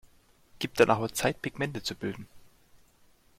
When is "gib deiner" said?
0.57-0.97